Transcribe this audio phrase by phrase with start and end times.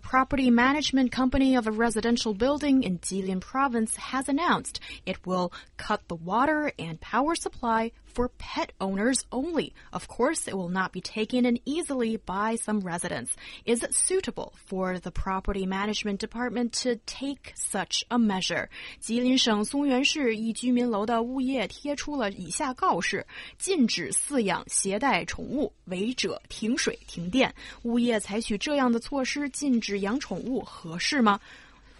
[0.00, 6.06] property management company of a residential building in Jilin province has announced it will cut
[6.08, 9.74] the water and power supply for pet owners only.
[9.92, 13.36] Of course, it will not be taken in easily by some residents.
[13.64, 18.68] Is it suitable for the property management department to take such a measure?
[19.00, 23.26] 吉林省松原市一居民楼的物业贴出了以下告示：
[23.58, 27.54] 禁止饲养携带宠物，违者停水停电。
[27.82, 31.40] 物业采取这样的措施禁止 养宠物合适吗？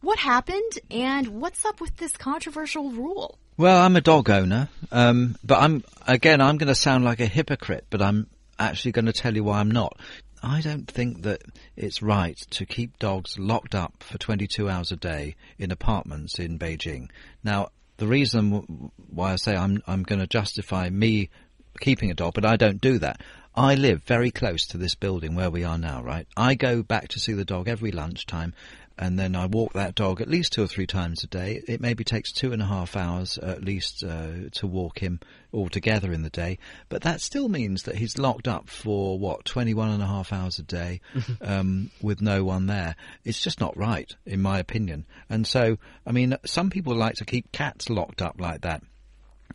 [0.00, 3.38] What happened and what's up with this controversial rule?
[3.56, 7.26] Well, I'm a dog owner, um, but I'm again I'm going to sound like a
[7.26, 8.26] hypocrite, but I'm
[8.58, 9.96] actually going to tell you why I'm not.
[10.42, 11.42] I don't think that
[11.76, 16.58] it's right to keep dogs locked up for 22 hours a day in apartments in
[16.58, 17.10] Beijing.
[17.44, 21.30] Now, the reason why I say I'm I'm going to justify me
[21.79, 23.21] keeping a dog, but I don't do that.
[23.55, 26.27] I live very close to this building where we are now, right?
[26.37, 28.53] I go back to see the dog every lunchtime
[28.99, 31.61] and then I walk that dog at least two or three times a day.
[31.67, 35.19] It maybe takes two and a half hours at least uh, to walk him
[35.53, 36.57] altogether in the day,
[36.89, 40.59] but that still means that he's locked up for what 21 and a half hours
[40.59, 41.01] a day
[41.41, 42.95] um, with no one there.
[43.23, 45.05] It's just not right, in my opinion.
[45.29, 48.81] And so, I mean, some people like to keep cats locked up like that.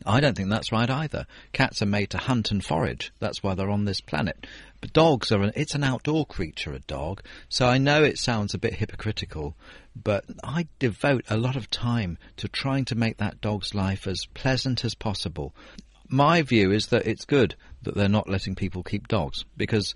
[0.07, 1.27] I don't think that's right either.
[1.53, 3.13] Cats are made to hunt and forage.
[3.19, 4.47] That's why they're on this planet.
[4.81, 7.23] But dogs are an, it's an outdoor creature, a dog.
[7.49, 9.57] So I know it sounds a bit hypocritical,
[9.95, 14.27] but I devote a lot of time to trying to make that dog's life as
[14.35, 15.55] pleasant as possible.
[16.09, 19.95] My view is that it's good that they're not letting people keep dogs because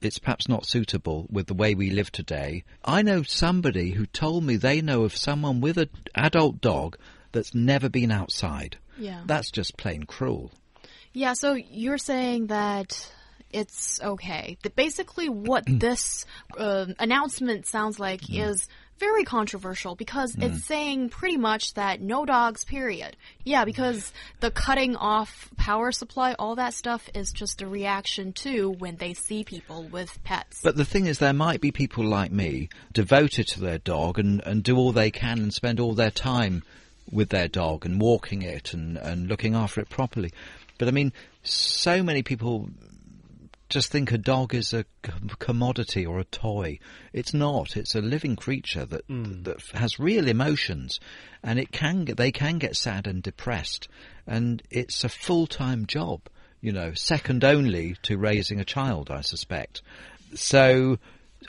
[0.00, 2.64] it's perhaps not suitable with the way we live today.
[2.84, 6.96] I know somebody who told me they know of someone with an adult dog
[7.32, 8.78] that's never been outside.
[9.00, 9.22] Yeah.
[9.26, 10.52] That's just plain cruel.
[11.12, 13.12] Yeah, so you're saying that
[13.52, 14.56] it's okay.
[14.62, 16.24] That basically what this
[16.56, 18.68] uh, announcement sounds like is
[19.00, 23.16] very controversial because it's saying pretty much that no dogs, period.
[23.44, 28.70] Yeah, because the cutting off power supply, all that stuff is just a reaction to
[28.70, 30.60] when they see people with pets.
[30.62, 34.42] But the thing is, there might be people like me devoted to their dog and,
[34.44, 36.62] and do all they can and spend all their time
[37.10, 40.32] with their dog and walking it and, and looking after it properly.
[40.78, 41.12] But I mean,
[41.42, 42.70] so many people
[43.70, 44.84] just think a dog is a
[45.38, 46.78] commodity or a toy.
[47.12, 47.76] It's not.
[47.76, 49.44] It's a living creature that hmm.
[49.44, 51.00] that has real emotions,
[51.42, 53.88] and it can get, they can get sad and depressed,
[54.26, 56.22] and it's a full time job.
[56.60, 59.80] You know, second only to raising a child, I suspect.
[60.34, 60.98] So.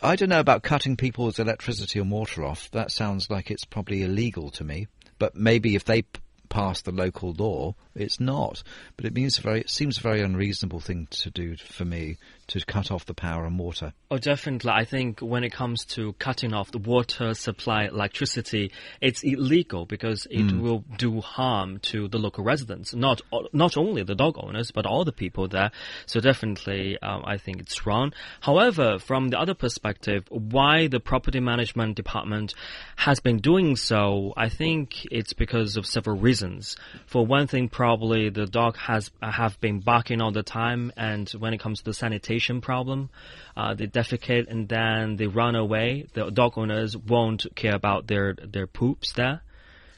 [0.01, 2.71] I don't know about cutting people's electricity and water off.
[2.71, 4.87] That sounds like it's probably illegal to me.
[5.21, 6.05] But maybe if they
[6.49, 8.63] pass the local law, it's not.
[8.97, 12.17] But it means very, it seems a very unreasonable thing to do for me
[12.51, 13.93] to cut off the power and water.
[14.09, 14.71] Oh, definitely.
[14.71, 20.27] I think when it comes to cutting off the water supply, electricity, it's illegal because
[20.29, 22.93] it will do harm to the local residents.
[22.93, 23.21] Not
[23.53, 25.71] not only the dog owners, but all the people there.
[26.05, 28.11] So definitely, um, I think it's wrong.
[28.41, 32.53] However, from the other perspective, why the property management department
[32.97, 36.75] has been doing so, I think it's because of several reasons.
[37.05, 41.53] For one thing, probably the dog has have been barking all the time, and when
[41.53, 43.09] it comes to the sanitation problem,
[43.55, 46.07] uh, they defecate and then they run away.
[46.13, 49.41] The dog owners won't care about their their poops there,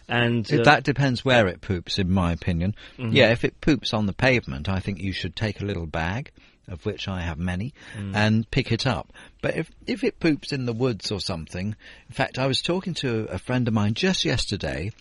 [0.07, 2.75] and uh, that depends where it poops, in my opinion.
[2.97, 6.31] Yeah, if it poops on the pavement, I think you should take a little bag,
[6.67, 7.73] of which I have many,
[8.13, 9.11] and pick it up.
[9.41, 11.75] But if if it poops in the woods or something,
[12.09, 14.91] in fact, I was talking to a friend of mine just yesterday,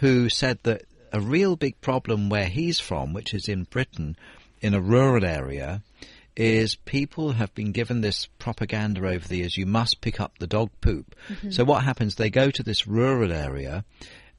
[0.00, 4.16] who said that a real big problem where he's from, which is in Britain,
[4.60, 5.82] in a rural area,
[6.36, 10.46] is people have been given this propaganda over the years you must pick up the
[10.46, 11.14] dog poop.
[11.50, 12.14] So what happens?
[12.14, 13.84] They go to this rural area,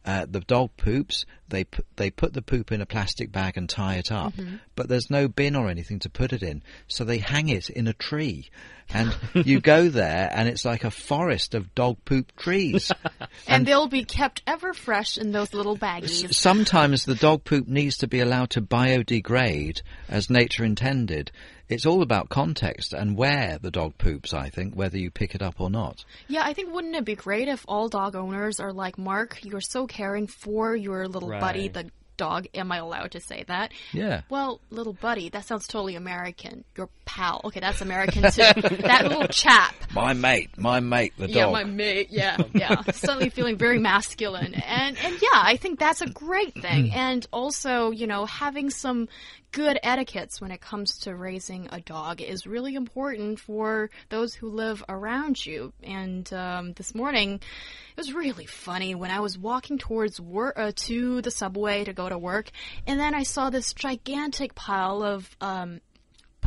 [0.05, 3.69] uh, the dog poops, they pu- they put the poop in a plastic bag and
[3.69, 4.55] tie it up, mm-hmm.
[4.75, 7.87] but there's no bin or anything to put it in, so they hang it in
[7.87, 8.49] a tree.
[8.93, 9.15] And
[9.45, 12.91] you go there and it's like a forest of dog poop trees.
[13.47, 16.33] and they'll be kept ever fresh in those little baggies.
[16.33, 21.31] Sometimes the dog poop needs to be allowed to biodegrade as nature intended.
[21.71, 25.41] It's all about context and where the dog poops, I think, whether you pick it
[25.41, 26.03] up or not.
[26.27, 29.39] Yeah, I think wouldn't it be great if all dog owners are like Mark?
[29.43, 32.45] You're so caring for your little buddy, the dog.
[32.53, 33.71] Am I allowed to say that?
[33.93, 34.21] Yeah.
[34.29, 36.63] Well, little buddy, that sounds totally American.
[36.77, 37.41] Your pal.
[37.45, 38.41] Okay, that's American too.
[38.83, 39.73] that little chap.
[39.93, 41.47] My mate, my mate, the Yeah, dog.
[41.47, 42.07] Yeah, my mate.
[42.11, 42.81] Yeah, yeah.
[42.91, 46.91] Suddenly feeling very masculine, and and yeah, I think that's a great thing.
[46.91, 46.97] Hmm.
[46.97, 49.09] and also, you know, having some
[49.51, 54.49] good etiquettes when it comes to raising a dog is really important for those who
[54.49, 55.73] live around you.
[55.83, 60.71] And um, this morning, it was really funny when I was walking towards work uh,
[60.87, 62.49] to the subway to go to work,
[62.87, 65.81] and then I saw this gigantic pile of um,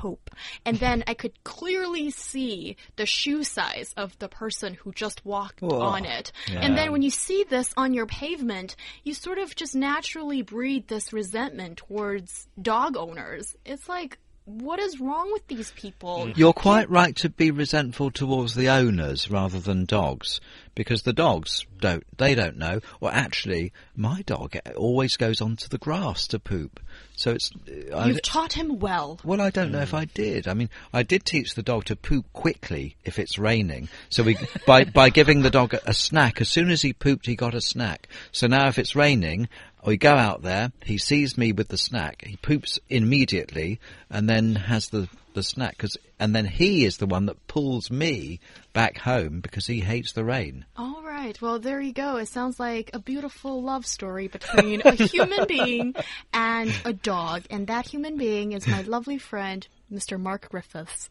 [0.04, 0.28] poop.
[0.66, 5.62] And then I could clearly see the shoe size of the person who just walked
[5.62, 5.80] Whoa.
[5.80, 6.30] on it.
[6.52, 6.60] Yeah.
[6.60, 10.88] And then when you see this on your pavement, you sort of just naturally breed
[10.88, 13.56] this resentment towards dog owners.
[13.64, 16.26] It's like, what is wrong with these people?
[16.26, 16.36] Mm.
[16.36, 20.40] You're quite right to be resentful towards the owners rather than dogs,
[20.74, 22.80] because the dogs don't, they don't know.
[23.00, 26.80] Well, actually, my dog always goes onto the grass to poop.
[27.16, 27.52] So it's
[27.92, 29.20] uh, you've taught him well.
[29.24, 29.98] well, I don't know if mm.
[29.98, 30.48] I did.
[30.48, 33.88] I mean, I did teach the dog to poop quickly if it's raining.
[34.10, 34.36] So we,
[34.66, 37.54] by, by giving the dog a, a snack, as soon as he pooped, he got
[37.54, 38.08] a snack.
[38.32, 39.48] So now if it's raining,
[39.86, 44.54] we go out there, he sees me with the snack, he poops immediately, and then
[44.54, 48.40] has the, the snack, 'cause- and then he is the one that pulls me
[48.72, 50.64] back home because he hates the rain.
[50.76, 51.40] All right.
[51.42, 52.16] Well, there you go.
[52.16, 55.94] It sounds like a beautiful love story between a human being
[56.32, 57.42] and a dog.
[57.50, 60.18] And that human being is my lovely friend, Mr.
[60.20, 61.10] Mark Griffiths.